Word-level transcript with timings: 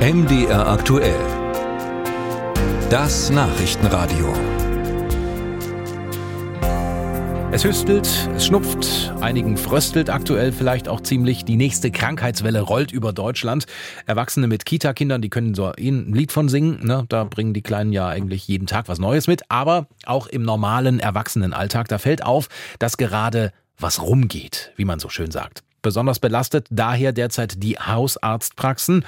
MDR 0.00 0.66
aktuell. 0.66 1.20
Das 2.88 3.28
Nachrichtenradio. 3.28 4.32
Es 7.52 7.64
hüstelt, 7.64 8.08
es 8.34 8.46
schnupft, 8.46 9.12
einigen 9.20 9.58
fröstelt 9.58 10.08
aktuell 10.08 10.52
vielleicht 10.52 10.88
auch 10.88 11.02
ziemlich. 11.02 11.44
Die 11.44 11.56
nächste 11.56 11.90
Krankheitswelle 11.90 12.62
rollt 12.62 12.92
über 12.92 13.12
Deutschland. 13.12 13.66
Erwachsene 14.06 14.46
mit 14.46 14.64
Kita-Kindern, 14.64 15.20
die 15.20 15.28
können 15.28 15.54
so 15.54 15.66
ein 15.66 16.14
Lied 16.14 16.32
von 16.32 16.48
singen. 16.48 16.80
Ne? 16.82 17.04
Da 17.10 17.24
bringen 17.24 17.52
die 17.52 17.60
Kleinen 17.60 17.92
ja 17.92 18.08
eigentlich 18.08 18.48
jeden 18.48 18.66
Tag 18.66 18.88
was 18.88 18.98
Neues 18.98 19.26
mit. 19.26 19.42
Aber 19.50 19.86
auch 20.06 20.28
im 20.28 20.44
normalen 20.44 20.98
Erwachsenenalltag, 20.98 21.88
da 21.88 21.98
fällt 21.98 22.24
auf, 22.24 22.48
dass 22.78 22.96
gerade 22.96 23.52
was 23.76 24.00
rumgeht, 24.00 24.72
wie 24.76 24.86
man 24.86 24.98
so 24.98 25.10
schön 25.10 25.30
sagt. 25.30 25.62
Besonders 25.82 26.18
belastet 26.18 26.66
daher 26.70 27.12
derzeit 27.12 27.62
die 27.62 27.78
Hausarztpraxen. 27.78 29.04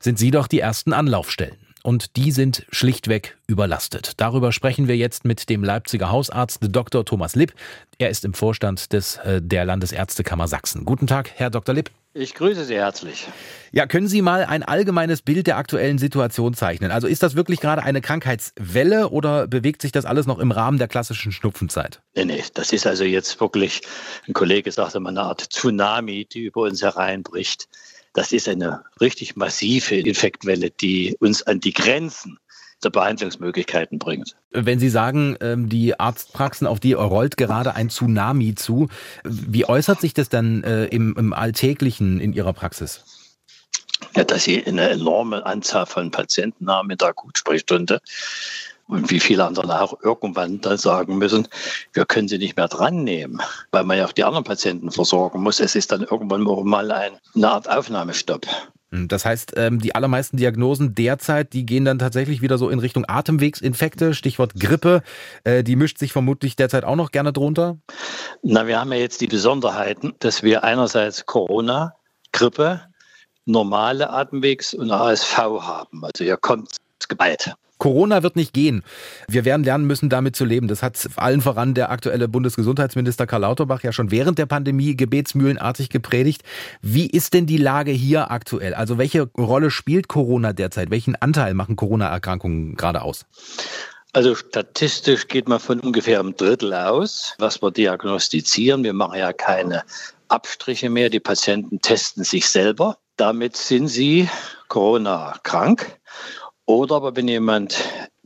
Sind 0.00 0.18
sie 0.18 0.30
doch 0.30 0.46
die 0.46 0.60
ersten 0.60 0.92
Anlaufstellen 0.92 1.56
und 1.86 2.16
die 2.16 2.32
sind 2.32 2.66
schlichtweg 2.72 3.36
überlastet. 3.46 4.14
Darüber 4.16 4.50
sprechen 4.50 4.88
wir 4.88 4.96
jetzt 4.96 5.24
mit 5.24 5.48
dem 5.48 5.62
Leipziger 5.62 6.10
Hausarzt 6.10 6.58
Dr. 6.60 7.04
Thomas 7.04 7.36
Lipp. 7.36 7.54
Er 7.98 8.10
ist 8.10 8.24
im 8.24 8.34
Vorstand 8.34 8.92
des, 8.92 9.18
äh, 9.18 9.40
der 9.40 9.64
Landesärztekammer 9.64 10.48
Sachsen. 10.48 10.84
Guten 10.84 11.06
Tag, 11.06 11.30
Herr 11.36 11.48
Dr. 11.48 11.76
Lipp. 11.76 11.92
Ich 12.12 12.34
grüße 12.34 12.64
Sie 12.64 12.74
herzlich. 12.74 13.28
Ja, 13.70 13.86
können 13.86 14.08
Sie 14.08 14.20
mal 14.20 14.44
ein 14.46 14.64
allgemeines 14.64 15.22
Bild 15.22 15.46
der 15.46 15.58
aktuellen 15.58 15.98
Situation 15.98 16.54
zeichnen? 16.54 16.90
Also 16.90 17.06
ist 17.06 17.22
das 17.22 17.36
wirklich 17.36 17.60
gerade 17.60 17.84
eine 17.84 18.00
Krankheitswelle 18.00 19.10
oder 19.10 19.46
bewegt 19.46 19.80
sich 19.80 19.92
das 19.92 20.06
alles 20.06 20.26
noch 20.26 20.40
im 20.40 20.50
Rahmen 20.50 20.78
der 20.78 20.88
klassischen 20.88 21.30
Schnupfenzeit? 21.30 22.00
Nee, 22.16 22.24
nee, 22.24 22.42
das 22.54 22.72
ist 22.72 22.86
also 22.86 23.04
jetzt 23.04 23.38
wirklich, 23.38 23.82
ein 24.26 24.32
Kollege 24.32 24.72
sagte 24.72 24.98
mal, 24.98 25.10
eine 25.10 25.22
Art 25.22 25.52
Tsunami, 25.52 26.24
die 26.24 26.46
über 26.46 26.62
uns 26.62 26.82
hereinbricht. 26.82 27.68
Das 28.16 28.32
ist 28.32 28.48
eine 28.48 28.82
richtig 28.98 29.36
massive 29.36 29.94
Infektwelle, 29.94 30.70
die 30.70 31.14
uns 31.20 31.42
an 31.42 31.60
die 31.60 31.74
Grenzen 31.74 32.38
der 32.82 32.88
Behandlungsmöglichkeiten 32.88 33.98
bringt. 33.98 34.36
Wenn 34.50 34.78
Sie 34.78 34.88
sagen, 34.88 35.36
ähm, 35.40 35.68
die 35.68 36.00
Arztpraxen, 36.00 36.66
auf 36.66 36.80
die 36.80 36.94
rollt 36.94 37.36
gerade 37.36 37.74
ein 37.74 37.90
Tsunami 37.90 38.54
zu, 38.54 38.88
wie 39.24 39.66
äußert 39.66 40.00
sich 40.00 40.14
das 40.14 40.30
dann 40.30 40.64
äh, 40.64 40.86
im, 40.86 41.14
im 41.18 41.34
Alltäglichen 41.34 42.18
in 42.18 42.32
Ihrer 42.32 42.54
Praxis? 42.54 43.04
Ja, 44.14 44.24
dass 44.24 44.44
Sie 44.44 44.64
eine 44.64 44.88
enorme 44.88 45.44
Anzahl 45.44 45.84
von 45.84 46.10
Patienten 46.10 46.70
haben 46.70 46.88
in 46.88 46.96
der 46.96 47.08
Akutsprechstunde 47.08 48.00
und 48.88 49.10
wie 49.10 49.20
viele 49.20 49.44
andere 49.44 49.80
auch 49.80 49.98
irgendwann 50.02 50.60
dann 50.60 50.78
sagen 50.78 51.18
müssen, 51.18 51.48
wir 51.92 52.04
können 52.04 52.28
sie 52.28 52.38
nicht 52.38 52.56
mehr 52.56 52.68
dran 52.68 53.04
nehmen, 53.04 53.40
weil 53.72 53.84
man 53.84 53.98
ja 53.98 54.06
auch 54.06 54.12
die 54.12 54.24
anderen 54.24 54.44
Patienten 54.44 54.90
versorgen 54.90 55.42
muss. 55.42 55.60
Es 55.60 55.74
ist 55.74 55.92
dann 55.92 56.02
irgendwann 56.02 56.42
mal 56.42 56.90
eine 56.92 57.48
Art 57.48 57.68
Aufnahmestopp. 57.68 58.46
Hm, 58.92 59.08
das 59.08 59.24
heißt, 59.24 59.54
ähm, 59.56 59.80
die 59.80 59.94
allermeisten 59.94 60.36
Diagnosen 60.36 60.94
derzeit, 60.94 61.52
die 61.52 61.66
gehen 61.66 61.84
dann 61.84 61.98
tatsächlich 61.98 62.40
wieder 62.40 62.58
so 62.58 62.68
in 62.68 62.78
Richtung 62.78 63.04
Atemwegsinfekte, 63.08 64.14
Stichwort 64.14 64.54
Grippe. 64.54 65.02
Äh, 65.44 65.64
die 65.64 65.76
mischt 65.76 65.98
sich 65.98 66.12
vermutlich 66.12 66.54
derzeit 66.54 66.84
auch 66.84 66.96
noch 66.96 67.10
gerne 67.10 67.32
drunter. 67.32 67.78
Na, 68.42 68.66
wir 68.66 68.78
haben 68.78 68.92
ja 68.92 68.98
jetzt 68.98 69.20
die 69.20 69.26
Besonderheiten, 69.26 70.14
dass 70.20 70.42
wir 70.42 70.62
einerseits 70.62 71.26
Corona, 71.26 71.94
Grippe, 72.32 72.82
normale 73.44 74.10
Atemwegs- 74.10 74.74
und 74.74 74.90
ASV 74.90 75.36
haben. 75.36 76.04
Also 76.04 76.24
hier 76.24 76.36
kommt 76.36 76.70
es 77.00 77.08
geballt. 77.08 77.54
Corona 77.78 78.22
wird 78.22 78.36
nicht 78.36 78.52
gehen. 78.52 78.82
Wir 79.28 79.44
werden 79.44 79.64
lernen 79.64 79.86
müssen, 79.86 80.08
damit 80.08 80.34
zu 80.36 80.44
leben. 80.44 80.68
Das 80.68 80.82
hat 80.82 81.08
allen 81.16 81.40
voran 81.40 81.74
der 81.74 81.90
aktuelle 81.90 82.28
Bundesgesundheitsminister 82.28 83.26
Karl 83.26 83.42
Lauterbach 83.42 83.82
ja 83.82 83.92
schon 83.92 84.10
während 84.10 84.38
der 84.38 84.46
Pandemie 84.46 84.96
gebetsmühlenartig 84.96 85.90
gepredigt. 85.90 86.42
Wie 86.80 87.06
ist 87.06 87.34
denn 87.34 87.46
die 87.46 87.58
Lage 87.58 87.90
hier 87.90 88.30
aktuell? 88.30 88.74
Also 88.74 88.98
welche 88.98 89.22
Rolle 89.38 89.70
spielt 89.70 90.08
Corona 90.08 90.52
derzeit? 90.52 90.90
Welchen 90.90 91.16
Anteil 91.16 91.54
machen 91.54 91.76
Corona-Erkrankungen 91.76 92.76
gerade 92.76 93.02
aus? 93.02 93.26
Also 94.12 94.34
statistisch 94.34 95.28
geht 95.28 95.46
man 95.46 95.60
von 95.60 95.80
ungefähr 95.80 96.20
einem 96.20 96.34
Drittel 96.34 96.72
aus, 96.72 97.34
was 97.38 97.60
wir 97.60 97.70
diagnostizieren. 97.70 98.82
Wir 98.82 98.94
machen 98.94 99.18
ja 99.18 99.34
keine 99.34 99.82
Abstriche 100.28 100.88
mehr. 100.88 101.10
Die 101.10 101.20
Patienten 101.20 101.82
testen 101.82 102.24
sich 102.24 102.48
selber. 102.48 102.96
Damit 103.16 103.56
sind 103.56 103.88
sie 103.88 104.28
Corona 104.68 105.38
krank 105.42 105.98
oder 106.66 106.96
aber 106.96 107.16
wenn 107.16 107.28
jemand 107.28 107.78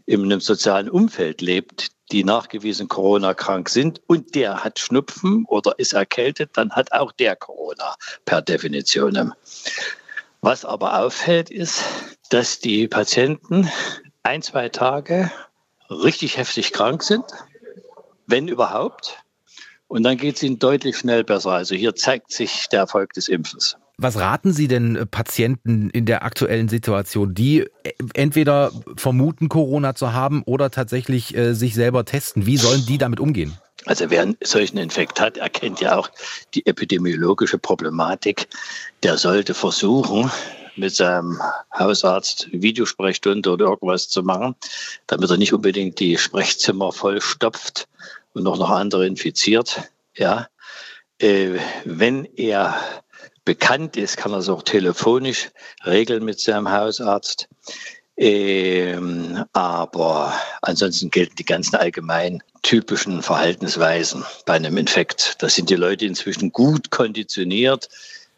in 0.06 0.24
einem 0.24 0.40
sozialen 0.40 0.90
Umfeld 0.90 1.40
lebt, 1.40 1.92
die 2.10 2.24
nachgewiesen 2.24 2.88
Corona-krank 2.88 3.68
sind 3.68 4.00
und 4.06 4.34
der 4.34 4.64
hat 4.64 4.78
Schnupfen 4.78 5.44
oder 5.46 5.78
ist 5.78 5.92
erkältet, 5.92 6.50
dann 6.54 6.72
hat 6.72 6.92
auch 6.92 7.12
der 7.12 7.36
Corona 7.36 7.94
per 8.24 8.42
Definition. 8.42 9.32
Was 10.40 10.64
aber 10.64 10.98
auffällt, 10.98 11.50
ist, 11.50 11.84
dass 12.30 12.58
die 12.58 12.88
Patienten 12.88 13.70
ein, 14.22 14.42
zwei 14.42 14.68
Tage 14.68 15.30
richtig 15.90 16.36
heftig 16.36 16.72
krank 16.72 17.02
sind, 17.02 17.24
wenn 18.26 18.48
überhaupt. 18.48 19.22
Und 19.86 20.04
dann 20.04 20.16
geht 20.16 20.36
es 20.36 20.42
ihnen 20.42 20.58
deutlich 20.58 20.96
schnell 20.96 21.24
besser. 21.24 21.50
Also 21.50 21.74
hier 21.74 21.94
zeigt 21.94 22.32
sich 22.32 22.68
der 22.68 22.80
Erfolg 22.80 23.12
des 23.12 23.28
Impfens. 23.28 23.76
Was 24.02 24.16
raten 24.16 24.54
Sie 24.54 24.66
denn 24.66 24.96
äh, 24.96 25.04
Patienten 25.04 25.90
in 25.90 26.06
der 26.06 26.24
aktuellen 26.24 26.70
Situation, 26.70 27.34
die 27.34 27.60
äh, 27.60 27.92
entweder 28.14 28.72
vermuten, 28.96 29.50
Corona 29.50 29.94
zu 29.94 30.14
haben 30.14 30.42
oder 30.44 30.70
tatsächlich 30.70 31.36
äh, 31.36 31.52
sich 31.52 31.74
selber 31.74 32.06
testen? 32.06 32.46
Wie 32.46 32.56
sollen 32.56 32.86
die 32.86 32.96
damit 32.96 33.20
umgehen? 33.20 33.58
Also 33.84 34.08
wer 34.08 34.22
einen 34.22 34.38
solchen 34.42 34.78
Infekt 34.78 35.20
hat, 35.20 35.36
erkennt 35.36 35.82
ja 35.82 35.98
auch 35.98 36.10
die 36.54 36.64
epidemiologische 36.64 37.58
Problematik. 37.58 38.48
Der 39.02 39.18
sollte 39.18 39.52
versuchen, 39.52 40.30
mit 40.76 40.94
seinem 40.94 41.38
Hausarzt 41.78 42.48
Videosprechstunde 42.52 43.50
oder 43.50 43.66
irgendwas 43.66 44.08
zu 44.08 44.22
machen, 44.22 44.54
damit 45.08 45.28
er 45.28 45.36
nicht 45.36 45.52
unbedingt 45.52 46.00
die 46.00 46.16
Sprechzimmer 46.16 46.90
vollstopft 46.90 47.86
und 48.32 48.44
noch 48.44 48.58
noch 48.58 48.70
andere 48.70 49.06
infiziert. 49.06 49.90
Ja, 50.16 50.48
äh, 51.18 51.58
wenn 51.84 52.24
er 52.36 52.80
bekannt 53.44 53.96
ist, 53.96 54.16
kann 54.16 54.32
er 54.32 54.38
es 54.38 54.48
auch 54.48 54.62
telefonisch 54.62 55.50
regeln 55.84 56.24
mit 56.24 56.40
seinem 56.40 56.70
Hausarzt. 56.70 57.48
Ähm, 58.16 59.44
aber 59.54 60.34
ansonsten 60.60 61.10
gelten 61.10 61.36
die 61.36 61.44
ganzen 61.44 61.76
allgemeinen 61.76 62.42
typischen 62.62 63.22
Verhaltensweisen 63.22 64.24
bei 64.44 64.54
einem 64.54 64.76
Infekt. 64.76 65.36
Da 65.38 65.48
sind 65.48 65.70
die 65.70 65.76
Leute 65.76 66.04
inzwischen 66.04 66.52
gut 66.52 66.90
konditioniert. 66.90 67.88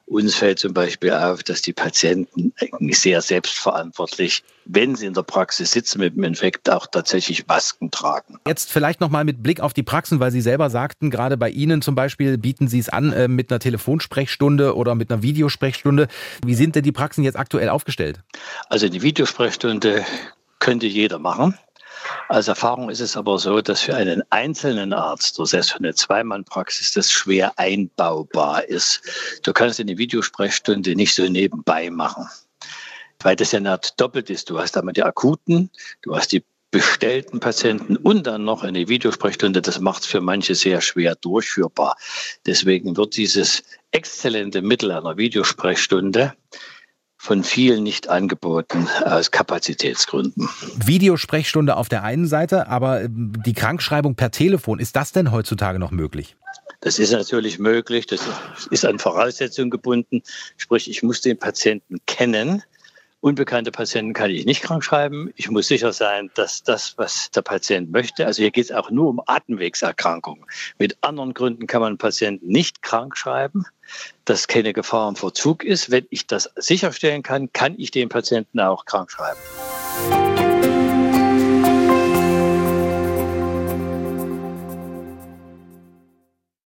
Uns 0.06 0.34
fällt 0.34 0.58
zum 0.58 0.74
Beispiel 0.74 1.12
auf, 1.12 1.42
dass 1.42 1.62
die 1.62 1.72
Patienten 1.72 2.52
eigentlich 2.60 3.00
sehr 3.00 3.22
selbstverantwortlich, 3.22 4.42
wenn 4.64 4.94
sie 4.94 5.06
in 5.06 5.14
der 5.14 5.22
Praxis 5.22 5.72
sitzen 5.72 6.00
mit 6.00 6.14
dem 6.14 6.24
Infekt, 6.24 6.70
auch 6.70 6.86
tatsächlich 6.86 7.46
Masken 7.46 7.90
tragen. 7.90 8.38
Jetzt 8.46 8.70
vielleicht 8.70 9.00
nochmal 9.00 9.24
mit 9.24 9.42
Blick 9.42 9.60
auf 9.60 9.72
die 9.72 9.82
Praxen, 9.82 10.20
weil 10.20 10.30
Sie 10.30 10.40
selber 10.40 10.70
sagten, 10.70 11.10
gerade 11.10 11.36
bei 11.36 11.50
Ihnen 11.50 11.82
zum 11.82 11.94
Beispiel 11.94 12.36
bieten 12.36 12.68
Sie 12.68 12.78
es 12.78 12.88
an 12.88 13.12
äh, 13.12 13.28
mit 13.28 13.50
einer 13.50 13.60
Telefonsprechstunde 13.60 14.76
oder 14.76 14.94
mit 14.94 15.10
einer 15.10 15.22
Videosprechstunde. 15.22 16.08
Wie 16.44 16.54
sind 16.54 16.76
denn 16.76 16.82
die 16.82 16.92
Praxen 16.92 17.24
jetzt 17.24 17.38
aktuell 17.38 17.68
aufgestellt? 17.68 18.20
Also 18.68 18.86
eine 18.86 19.00
Videosprechstunde 19.00 20.04
könnte 20.58 20.86
jeder 20.86 21.18
machen. 21.18 21.58
Als 22.28 22.48
Erfahrung 22.48 22.90
ist 22.90 23.00
es 23.00 23.16
aber 23.16 23.38
so, 23.38 23.60
dass 23.60 23.82
für 23.82 23.94
einen 23.94 24.22
einzelnen 24.30 24.92
Arzt, 24.92 25.38
das 25.38 25.52
heißt 25.52 25.72
für 25.72 25.78
eine 25.78 25.94
Zweimannpraxis, 25.94 26.92
das 26.92 27.10
schwer 27.10 27.52
einbaubar 27.58 28.64
ist. 28.64 29.02
Du 29.42 29.52
kannst 29.52 29.80
eine 29.80 29.98
Videosprechstunde 29.98 30.94
nicht 30.96 31.14
so 31.14 31.28
nebenbei 31.28 31.90
machen, 31.90 32.28
weil 33.20 33.36
das 33.36 33.52
ja 33.52 33.60
nicht 33.60 34.00
doppelt 34.00 34.30
ist. 34.30 34.50
Du 34.50 34.58
hast 34.58 34.76
einmal 34.76 34.94
die 34.94 35.02
akuten, 35.02 35.70
du 36.02 36.16
hast 36.16 36.32
die 36.32 36.44
bestellten 36.72 37.38
Patienten 37.38 37.96
und 37.98 38.26
dann 38.26 38.44
noch 38.44 38.64
eine 38.64 38.88
Videosprechstunde, 38.88 39.60
das 39.60 39.78
macht 39.78 40.02
es 40.02 40.06
für 40.08 40.22
manche 40.22 40.54
sehr 40.54 40.80
schwer 40.80 41.14
durchführbar. 41.14 41.96
Deswegen 42.46 42.96
wird 42.96 43.16
dieses 43.16 43.62
exzellente 43.90 44.62
Mittel 44.62 44.90
einer 44.90 45.18
Videosprechstunde 45.18 46.32
von 47.22 47.44
vielen 47.44 47.84
nicht 47.84 48.08
angeboten 48.08 48.88
aus 49.04 49.30
Kapazitätsgründen. 49.30 50.48
Videosprechstunde 50.84 51.76
auf 51.76 51.88
der 51.88 52.02
einen 52.02 52.26
Seite, 52.26 52.66
aber 52.66 53.02
ähm, 53.02 53.32
die 53.46 53.52
Krankschreibung 53.52 54.16
per 54.16 54.32
Telefon, 54.32 54.80
ist 54.80 54.96
das 54.96 55.12
denn 55.12 55.30
heutzutage 55.30 55.78
noch 55.78 55.92
möglich? 55.92 56.34
Das 56.80 56.98
ist 56.98 57.12
natürlich 57.12 57.60
möglich, 57.60 58.08
das 58.08 58.22
ist 58.72 58.84
an 58.84 58.98
Voraussetzungen 58.98 59.70
gebunden. 59.70 60.24
Sprich, 60.56 60.90
ich 60.90 61.04
muss 61.04 61.20
den 61.20 61.38
Patienten 61.38 61.98
kennen. 62.06 62.64
Unbekannte 63.22 63.70
Patienten 63.70 64.14
kann 64.14 64.32
ich 64.32 64.46
nicht 64.46 64.62
krank 64.62 64.82
schreiben. 64.82 65.30
Ich 65.36 65.48
muss 65.48 65.68
sicher 65.68 65.92
sein, 65.92 66.32
dass 66.34 66.64
das, 66.64 66.98
was 66.98 67.30
der 67.30 67.42
Patient 67.42 67.92
möchte, 67.92 68.26
also 68.26 68.42
hier 68.42 68.50
geht 68.50 68.64
es 68.64 68.72
auch 68.72 68.90
nur 68.90 69.08
um 69.10 69.22
Atemwegserkrankungen. 69.24 70.44
Mit 70.76 70.98
anderen 71.02 71.32
Gründen 71.32 71.68
kann 71.68 71.82
man 71.82 71.98
Patienten 71.98 72.48
nicht 72.48 72.82
krank 72.82 73.16
schreiben, 73.16 73.64
dass 74.24 74.48
keine 74.48 74.72
Gefahr 74.72 75.08
im 75.08 75.14
Verzug 75.14 75.62
ist. 75.62 75.92
Wenn 75.92 76.04
ich 76.10 76.26
das 76.26 76.50
sicherstellen 76.56 77.22
kann, 77.22 77.52
kann 77.52 77.76
ich 77.78 77.92
den 77.92 78.08
Patienten 78.08 78.58
auch 78.58 78.86
krank 78.86 79.12
schreiben. 79.12 79.38